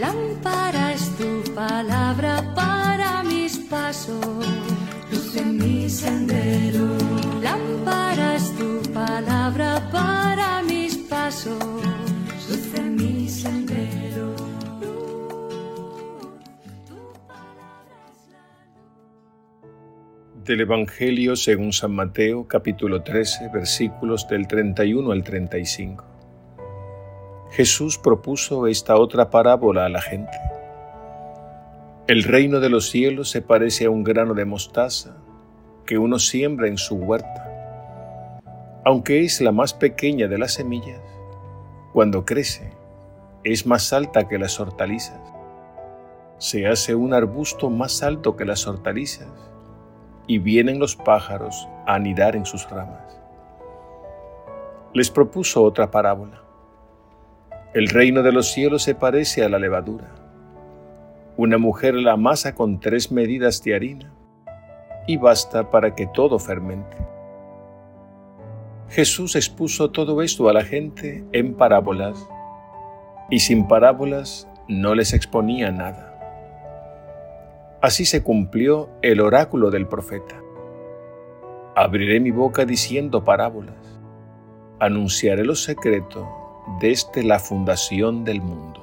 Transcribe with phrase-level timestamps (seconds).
[0.00, 4.24] Lámpara es tu palabra para mis pasos,
[5.12, 6.96] luz en mi sendero.
[7.42, 11.62] Lámpara es tu palabra para mis pasos,
[12.48, 14.34] luz en mi sendero.
[20.46, 26.19] Del Evangelio según San Mateo, capítulo 13, versículos del 31 al 35.
[27.50, 30.38] Jesús propuso esta otra parábola a la gente.
[32.06, 35.16] El reino de los cielos se parece a un grano de mostaza
[35.84, 38.40] que uno siembra en su huerta.
[38.84, 41.00] Aunque es la más pequeña de las semillas,
[41.92, 42.72] cuando crece
[43.42, 45.20] es más alta que las hortalizas.
[46.38, 49.28] Se hace un arbusto más alto que las hortalizas
[50.28, 53.20] y vienen los pájaros a anidar en sus ramas.
[54.94, 56.49] Les propuso otra parábola.
[57.72, 60.08] El reino de los cielos se parece a la levadura.
[61.36, 64.12] Una mujer la amasa con tres medidas de harina
[65.06, 66.96] y basta para que todo fermente.
[68.88, 72.28] Jesús expuso todo esto a la gente en parábolas
[73.30, 76.18] y sin parábolas no les exponía nada.
[77.80, 80.34] Así se cumplió el oráculo del profeta.
[81.76, 84.00] Abriré mi boca diciendo parábolas,
[84.80, 86.26] anunciaré los secretos
[86.80, 88.80] desde la fundación del mundo.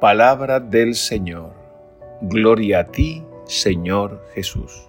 [0.00, 1.52] Palabra del Señor.
[2.22, 4.88] Gloria a ti, Señor Jesús.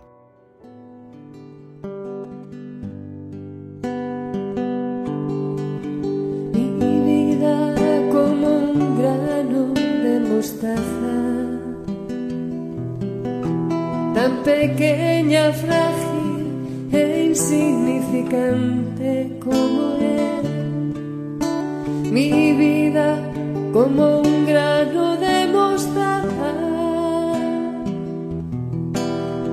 [6.54, 7.76] Mi vida
[8.12, 11.18] como un grano de mostaza,
[14.14, 20.49] tan pequeña, frágil e insignificante como es.
[22.12, 23.20] Mi vida
[23.72, 26.52] como un grano de mostaza.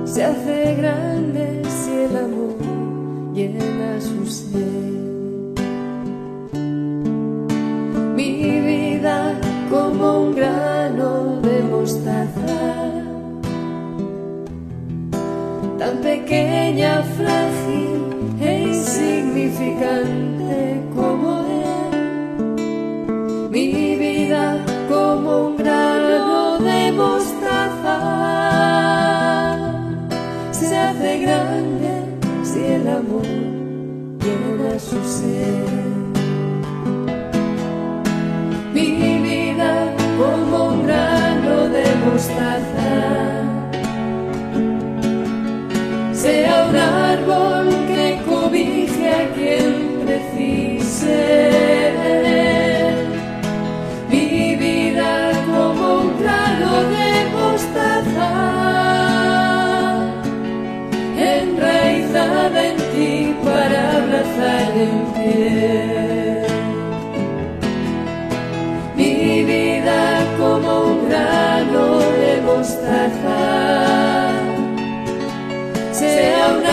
[0.05, 2.55] Se hace grande si el amor
[3.35, 4.63] llena su ser.
[8.15, 9.35] Mi vida
[9.69, 12.91] como un grano de mostaza,
[15.77, 18.01] tan pequeña, frágil
[18.41, 20.46] e insignificante
[42.17, 42.93] mostaza
[46.13, 51.21] sea un árbol que cobije a quien precise.
[54.09, 57.07] Mi vida como un grano de
[57.37, 58.31] mostaza,
[61.35, 66.06] enraizada en ti para abrazar en pie.
[73.07, 74.37] Mostaza
[75.91, 76.66] sea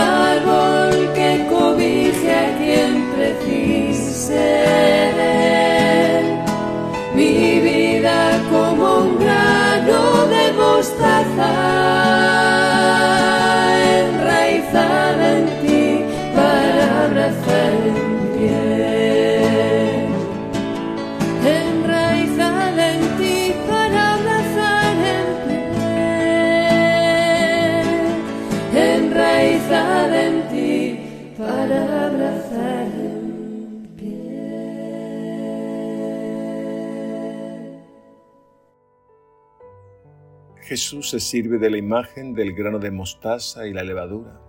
[40.65, 44.41] Jesús se sirve de la imagen del grano de mostaza y la levadura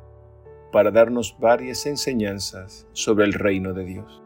[0.72, 4.22] para darnos varias enseñanzas sobre el reino de Dios.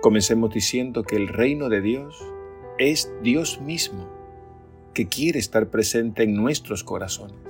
[0.00, 2.24] Comencemos diciendo que el reino de Dios
[2.78, 4.08] es Dios mismo,
[4.94, 7.40] que quiere estar presente en nuestros corazones.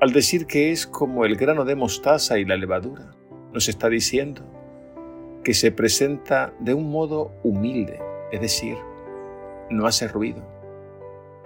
[0.00, 3.16] Al decir que es como el grano de mostaza y la levadura,
[3.52, 4.42] nos está diciendo
[5.42, 7.98] que se presenta de un modo humilde,
[8.30, 8.76] es decir,
[9.70, 10.53] no hace ruido,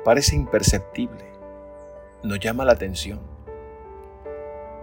[0.04, 1.24] parece imperceptible,
[2.22, 3.20] no llama la atención.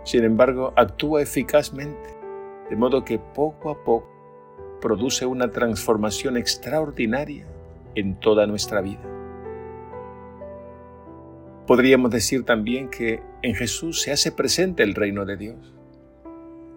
[0.04, 2.10] Sin embargo, actúa eficazmente,
[2.70, 4.08] de modo que poco a poco
[4.82, 7.48] produce una transformación extraordinaria
[7.96, 9.02] en toda nuestra vida.
[11.66, 15.74] Podríamos decir también que en Jesús se hace presente el reino de Dios,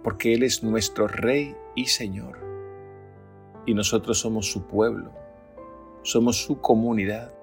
[0.02, 2.38] porque Él es nuestro Rey y Señor,
[3.67, 5.12] y nosotros somos su pueblo,
[6.02, 7.34] somos su comunidad,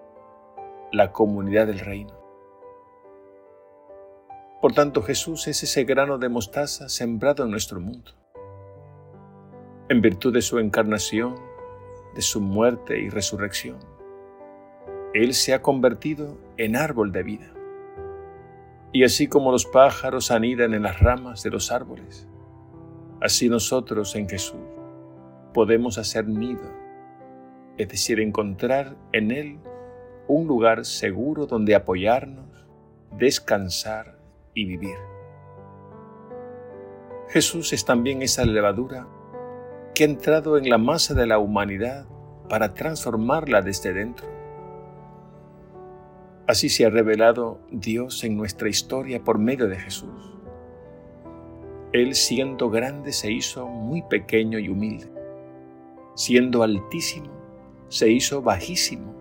[0.96, 2.14] la comunidad del reino.
[4.62, 8.12] Por tanto, Jesús es ese grano de mostaza sembrado en nuestro mundo.
[9.90, 11.36] En virtud de su encarnación,
[12.16, 13.78] de su muerte y resurrección,
[15.14, 17.54] Él se ha convertido en árbol de vida.
[18.94, 22.28] Y así como los pájaros anidan en las ramas de los árboles,
[23.22, 24.62] así nosotros en Jesús
[25.54, 26.72] podemos hacer nido,
[27.78, 29.60] es decir, encontrar en Él
[30.28, 32.68] un lugar seguro donde apoyarnos,
[33.18, 34.18] descansar
[34.54, 34.98] y vivir.
[37.30, 39.08] Jesús es también esa levadura
[39.94, 42.06] que ha entrado en la masa de la humanidad
[42.50, 44.36] para transformarla desde dentro
[46.48, 50.36] Así se ha revelado Dios en nuestra historia por medio de Jesús.
[51.92, 55.10] Él siendo grande se hizo muy pequeño y humilde.
[56.14, 57.32] Siendo altísimo,
[57.88, 59.15] se hizo bajísimo.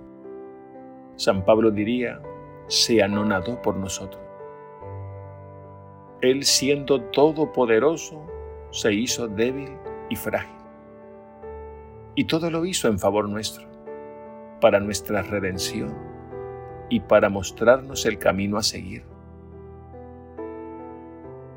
[1.25, 2.21] San Pablo diría,
[2.67, 4.23] se anonadó por nosotros.
[6.21, 8.23] Él siendo todopoderoso,
[8.71, 9.71] se hizo débil
[10.11, 10.55] y frágil.
[12.15, 13.67] Y todo lo hizo en favor nuestro,
[14.61, 15.95] para nuestra redención
[16.91, 19.05] y para mostrarnos el camino a seguir.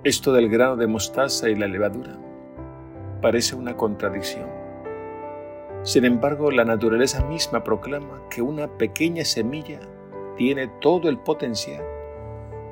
[0.06, 2.18] Esto del grano de mostaza y la levadura
[3.22, 4.56] parece una contradicción.
[5.88, 9.80] Sin embargo, la naturaleza misma proclama que una pequeña semilla
[10.36, 11.81] tiene todo el potencial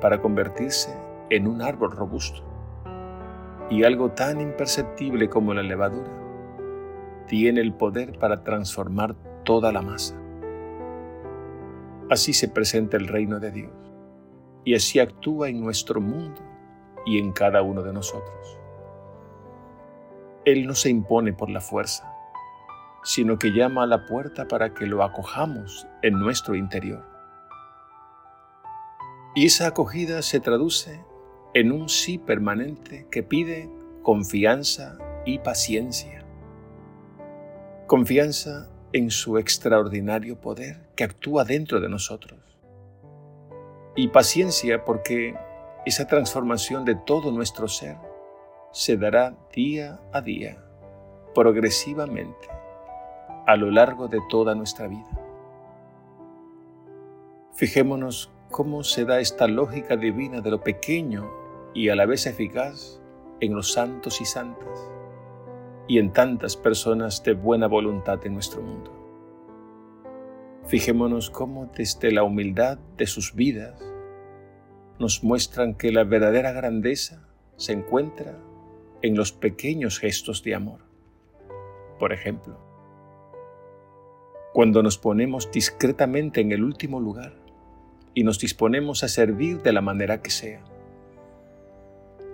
[0.02, 0.94] para convertirse
[1.30, 2.42] en un árbol robusto.
[3.70, 6.10] Y algo tan imperceptible como la levadura
[7.26, 10.14] tiene el poder para transformar toda la masa.
[12.10, 13.72] Así se presenta el reino de Dios
[14.62, 16.42] y así actúa en nuestro mundo
[17.06, 18.58] y en cada uno de nosotros.
[20.44, 22.12] Él no se impone por la fuerza,
[23.06, 27.04] sino que llama a la puerta para que lo acojamos en nuestro interior.
[29.36, 31.04] Y esa acogida se traduce
[31.54, 33.70] en un sí permanente que pide
[34.02, 36.26] confianza y paciencia.
[37.86, 42.40] Confianza en su extraordinario poder que actúa dentro de nosotros.
[43.94, 45.36] Y paciencia porque
[45.84, 47.98] esa transformación de todo nuestro ser
[48.72, 50.60] se dará día a día,
[51.36, 52.55] progresivamente,
[53.46, 55.08] a lo largo de toda nuestra vida.
[57.54, 61.30] Fijémonos cómo se da esta lógica divina de lo pequeño
[61.72, 63.00] y a la vez eficaz
[63.40, 64.90] en los santos y santas
[65.88, 68.92] y en tantas personas de buena voluntad en nuestro mundo.
[70.66, 73.80] Fijémonos cómo desde la humildad de sus vidas
[74.98, 77.22] nos muestran que la verdadera grandeza
[77.56, 78.36] se encuentra
[79.02, 80.80] en los pequeños gestos de amor.
[81.98, 82.58] Por ejemplo,
[84.56, 87.34] cuando nos ponemos discretamente en el último lugar
[88.14, 90.64] y nos disponemos a servir de la manera que sea.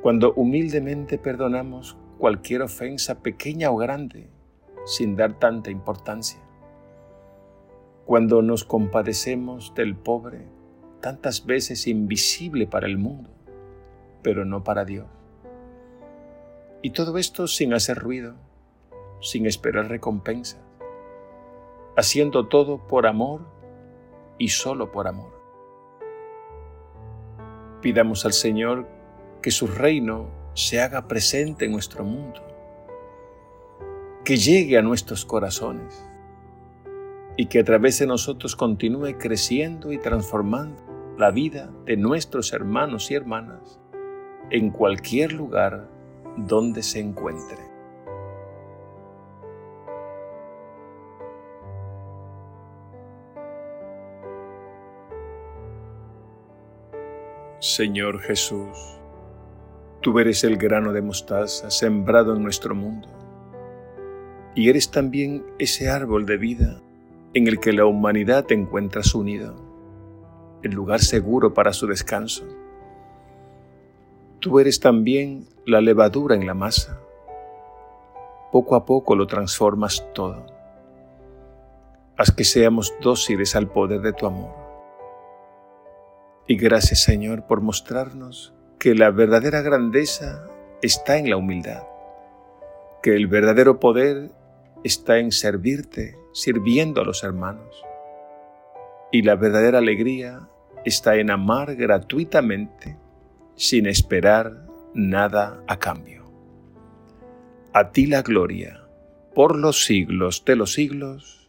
[0.02, 4.28] Cuando humildemente perdonamos cualquier ofensa pequeña o grande
[4.84, 6.38] sin dar tanta importancia.
[8.06, 10.46] Cuando nos compadecemos del pobre,
[11.00, 13.30] tantas veces invisible para el mundo,
[14.22, 15.08] pero no para Dios.
[16.82, 18.36] Y todo esto sin hacer ruido,
[19.20, 20.60] sin esperar recompensas,
[21.96, 23.42] haciendo todo por amor
[24.38, 25.32] y solo por amor.
[27.80, 28.86] Pidamos al Señor
[29.42, 32.40] que su reino se haga presente en nuestro mundo,
[34.24, 36.08] que llegue a nuestros corazones
[37.36, 40.82] y que a través de nosotros continúe creciendo y transformando
[41.18, 43.80] la vida de nuestros hermanos y hermanas
[44.50, 45.88] en cualquier lugar
[46.36, 47.71] donde se encuentre.
[57.62, 58.76] Señor Jesús,
[60.00, 63.06] Tú eres el grano de mostaza sembrado en nuestro mundo.
[64.56, 66.80] Y eres también ese árbol de vida
[67.34, 72.44] en el que la humanidad encuentra su el lugar seguro para su descanso.
[74.40, 76.98] Tú eres también la levadura en la masa.
[78.50, 80.46] Poco a poco lo transformas todo.
[82.16, 84.61] Haz que seamos dóciles al poder de tu amor.
[86.52, 90.50] Y gracias Señor por mostrarnos que la verdadera grandeza
[90.82, 91.84] está en la humildad,
[93.02, 94.30] que el verdadero poder
[94.84, 97.82] está en servirte, sirviendo a los hermanos.
[99.10, 100.46] Y la verdadera alegría
[100.84, 102.98] está en amar gratuitamente,
[103.56, 106.30] sin esperar nada a cambio.
[107.72, 108.84] A ti la gloria,
[109.34, 111.48] por los siglos de los siglos.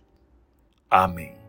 [0.89, 1.42] Amén.